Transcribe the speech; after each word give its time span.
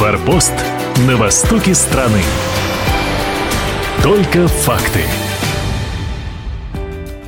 Форпост 0.00 0.54
на 1.06 1.18
востоке 1.18 1.74
страны. 1.74 2.22
Только 4.02 4.48
факты. 4.48 5.00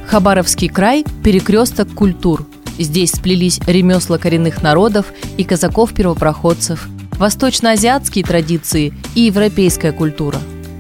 Хабаровский 0.07 0.71
край– 0.71 1.05
перекресток 1.23 1.93
культур. 1.93 2.47
Здесь 2.79 3.11
сплелись 3.11 3.61
ремесла 3.67 4.17
коренных 4.17 4.63
народов 4.63 5.13
и 5.37 5.45
казаков-первопроходцев, 5.45 6.89
восточноазиатские 7.19 8.25
традиции 8.25 8.95
и 9.15 9.21
европейская 9.21 9.93
культура. 9.93 10.39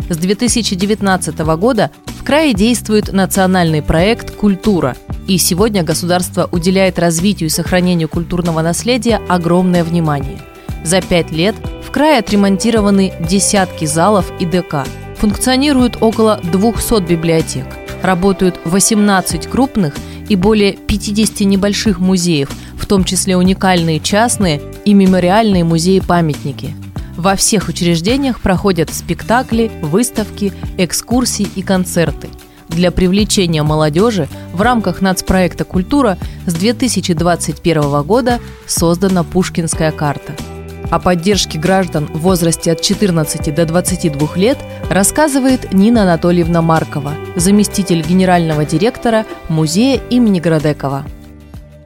С 0.08 0.16
2019 0.16 1.38
года 1.58 1.90
в 2.06 2.24
крае 2.24 2.54
действует 2.54 3.12
национальный 3.12 3.82
проект 3.82 4.34
«Культура», 4.34 4.96
и 5.28 5.36
сегодня 5.36 5.82
государство 5.82 6.48
уделяет 6.50 6.98
развитию 6.98 7.48
и 7.48 7.52
сохранению 7.52 8.08
культурного 8.08 8.62
наследия 8.62 9.20
огромное 9.28 9.84
внимание. 9.84 10.40
За 10.84 11.02
пять 11.02 11.30
лет 11.30 11.54
крае 11.92 12.18
отремонтированы 12.18 13.12
десятки 13.20 13.84
залов 13.84 14.32
и 14.40 14.46
ДК. 14.46 14.84
Функционируют 15.18 15.98
около 16.00 16.40
200 16.42 17.02
библиотек. 17.02 17.66
Работают 18.02 18.58
18 18.64 19.46
крупных 19.46 19.94
и 20.28 20.34
более 20.34 20.72
50 20.72 21.40
небольших 21.40 22.00
музеев, 22.00 22.50
в 22.76 22.86
том 22.86 23.04
числе 23.04 23.36
уникальные 23.36 24.00
частные 24.00 24.60
и 24.84 24.94
мемориальные 24.94 25.62
музеи-памятники. 25.64 26.74
Во 27.16 27.36
всех 27.36 27.68
учреждениях 27.68 28.40
проходят 28.40 28.92
спектакли, 28.92 29.70
выставки, 29.82 30.52
экскурсии 30.78 31.46
и 31.54 31.62
концерты. 31.62 32.28
Для 32.68 32.90
привлечения 32.90 33.62
молодежи 33.62 34.28
в 34.54 34.62
рамках 34.62 35.02
нацпроекта 35.02 35.64
«Культура» 35.64 36.16
с 36.46 36.54
2021 36.54 38.02
года 38.02 38.40
создана 38.66 39.22
Пушкинская 39.24 39.92
карта– 39.92 40.32
о 40.92 40.98
поддержке 40.98 41.58
граждан 41.58 42.04
в 42.04 42.18
возрасте 42.18 42.70
от 42.70 42.82
14 42.82 43.54
до 43.54 43.64
22 43.64 44.36
лет 44.36 44.58
рассказывает 44.90 45.72
Нина 45.72 46.02
Анатольевна 46.02 46.60
Маркова, 46.60 47.14
заместитель 47.34 48.02
генерального 48.02 48.66
директора 48.66 49.24
музея 49.48 49.98
имени 50.10 50.38
Градекова. 50.38 51.06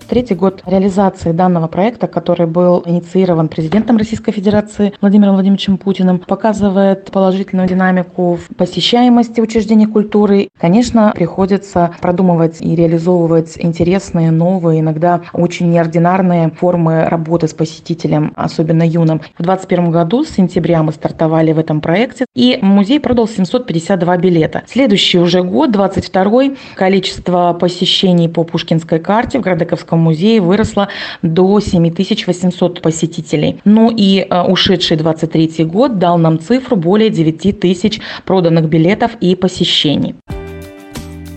Третий 0.09 0.35
год 0.35 0.63
реализации 0.67 1.33
данного 1.33 1.67
проекта, 1.67 2.07
который 2.07 2.47
был 2.47 2.83
инициирован 2.87 3.49
президентом 3.49 3.97
Российской 3.97 4.31
Федерации 4.31 4.93
Владимиром 5.01 5.35
Владимировичем 5.35 5.79
Путиным, 5.79 6.21
показывает 6.21 7.11
положительную 7.11 7.69
динамику 7.69 8.37
в 8.37 8.55
посещаемости 8.55 9.41
учреждений 9.41 9.87
культуры. 9.87 10.49
Конечно, 10.61 11.13
приходится 11.15 11.91
продумывать 12.01 12.61
и 12.61 12.77
реализовывать 12.77 13.55
интересные, 13.59 14.31
новые, 14.31 14.81
иногда 14.81 15.23
очень 15.33 15.71
неординарные 15.71 16.51
формы 16.51 17.05
работы 17.07 17.49
с 17.49 17.55
посетителем, 17.55 18.33
особенно 18.37 18.87
юным. 18.87 19.19
В 19.39 19.43
2021 19.43 19.91
году 19.91 20.25
с 20.25 20.29
сентября 20.29 20.85
мы 20.85 20.93
стартовали 20.93 21.53
в 21.53 21.59
этом 21.59 21.81
проекте, 21.81 22.27
и 22.35 22.61
музей 22.63 23.01
продал 23.01 23.27
752 23.27 24.17
билета. 24.19 24.63
Следующий 24.69 25.19
уже 25.19 25.43
год, 25.43 25.73
22 25.73 26.51
количество 26.77 27.57
посещений 27.59 28.29
по 28.29 28.45
Пушкинской 28.45 29.01
карте 29.01 29.39
в 29.41 29.43
Градековском 29.43 29.96
Краеведческом 29.97 30.01
музее 30.01 30.41
выросла 30.41 30.89
до 31.23 31.61
7800 31.61 32.83
посетителей. 32.83 33.61
Ну 33.65 33.93
и 33.95 34.27
э, 34.29 34.43
ушедший 34.43 34.97
23 34.97 35.65
год 35.65 35.99
дал 35.99 36.19
нам 36.19 36.39
цифру 36.39 36.77
более 36.77 37.11
9 37.11 37.61
тысяч 37.61 38.01
проданных 38.25 38.69
билетов 38.69 39.13
и 39.21 39.35
посещений. 39.35 40.15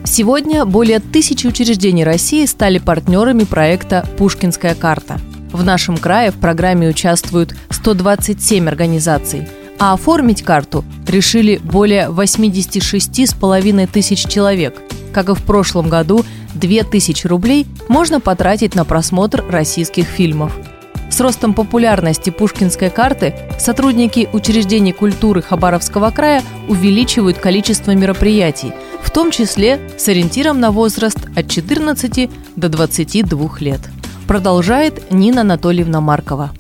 Сегодня 0.06 0.66
более 0.66 1.00
тысячи 1.00 1.48
учреждений 1.48 2.04
России 2.04 2.46
стали 2.46 2.80
партнерами 2.80 3.44
проекта 3.44 4.06
«Пушкинская 4.18 4.76
карта». 4.76 5.20
В 5.52 5.64
нашем 5.64 5.98
крае 5.98 6.32
в 6.32 6.36
программе 6.36 6.90
участвуют 6.90 7.56
127 7.70 8.68
организаций, 8.68 9.48
а 9.80 9.94
оформить 9.94 10.44
карту 10.44 10.84
решили 11.08 11.60
более 11.64 12.10
86,5 12.10 13.88
тысяч 13.88 14.28
человек. 14.28 14.82
Как 15.14 15.30
и 15.30 15.34
в 15.34 15.44
прошлом 15.44 15.90
году, 15.90 16.24
2000 16.60 17.28
рублей 17.28 17.66
можно 17.88 18.20
потратить 18.20 18.76
на 18.76 18.86
просмотр 18.86 19.44
российских 19.50 20.06
фильмов. 20.06 20.56
С 21.10 21.20
ростом 21.22 21.54
популярности 21.54 22.30
пушкинской 22.30 22.90
карты 22.90 23.36
сотрудники 23.58 24.30
учреждений 24.32 24.94
культуры 24.94 25.42
Хабаровского 25.42 26.12
края 26.12 26.44
увеличивают 26.68 27.40
количество 27.40 27.92
мероприятий, 27.92 28.74
в 29.02 29.10
том 29.10 29.32
числе 29.32 29.80
с 29.98 30.08
ориентиром 30.08 30.60
на 30.60 30.72
возраст 30.72 31.18
от 31.36 31.50
14 31.50 32.30
до 32.56 32.70
22 32.70 33.50
лет. 33.60 33.82
Продолжает 34.28 35.12
Нина 35.12 35.42
Анатольевна 35.42 36.02
Маркова. 36.02 36.52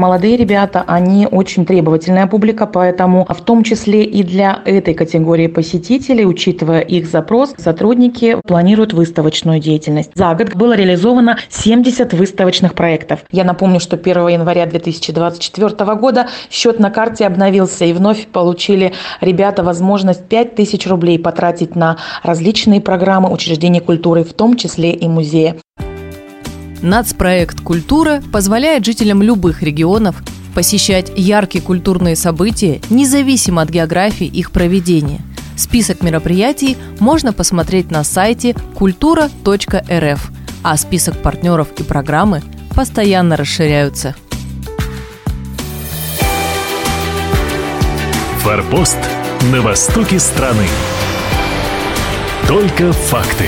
Молодые 0.00 0.38
ребята, 0.38 0.82
они 0.86 1.28
очень 1.30 1.66
требовательная 1.66 2.26
публика, 2.26 2.64
поэтому 2.64 3.26
в 3.28 3.42
том 3.42 3.62
числе 3.62 4.02
и 4.02 4.22
для 4.22 4.62
этой 4.64 4.94
категории 4.94 5.46
посетителей, 5.46 6.24
учитывая 6.24 6.80
их 6.80 7.06
запрос, 7.06 7.52
сотрудники 7.58 8.38
планируют 8.46 8.94
выставочную 8.94 9.60
деятельность. 9.60 10.10
За 10.14 10.32
год 10.34 10.54
было 10.54 10.72
реализовано 10.72 11.36
70 11.50 12.14
выставочных 12.14 12.72
проектов. 12.72 13.20
Я 13.30 13.44
напомню, 13.44 13.78
что 13.78 13.96
1 13.96 14.28
января 14.28 14.64
2024 14.64 15.94
года 15.96 16.28
счет 16.50 16.80
на 16.80 16.90
карте 16.90 17.26
обновился 17.26 17.84
и 17.84 17.92
вновь 17.92 18.26
получили 18.28 18.94
ребята 19.20 19.62
возможность 19.62 20.24
5000 20.24 20.86
рублей 20.86 21.18
потратить 21.18 21.76
на 21.76 21.98
различные 22.22 22.80
программы 22.80 23.30
учреждений 23.30 23.80
культуры, 23.80 24.24
в 24.24 24.32
том 24.32 24.56
числе 24.56 24.92
и 24.92 25.06
музея. 25.08 25.56
Нацпроект 26.82 27.60
«Культура» 27.60 28.22
позволяет 28.32 28.84
жителям 28.84 29.22
любых 29.22 29.62
регионов 29.62 30.16
посещать 30.54 31.12
яркие 31.14 31.62
культурные 31.62 32.16
события, 32.16 32.80
независимо 32.90 33.62
от 33.62 33.70
географии 33.70 34.26
их 34.26 34.50
проведения. 34.50 35.20
Список 35.56 36.02
мероприятий 36.02 36.76
можно 36.98 37.32
посмотреть 37.32 37.90
на 37.90 38.02
сайте 38.02 38.54
культура.рф, 38.74 40.30
а 40.62 40.76
список 40.76 41.18
партнеров 41.18 41.68
и 41.78 41.82
программы 41.82 42.42
постоянно 42.74 43.36
расширяются. 43.36 44.14
Форпост 48.38 48.98
на 49.52 49.60
востоке 49.60 50.18
страны. 50.18 50.66
Только 52.48 52.92
факты. 52.92 53.46